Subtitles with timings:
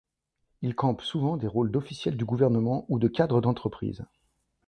[0.63, 4.03] Il campe souvent des rôles d'officiels du gouvernement ou de cadres d'entreprise.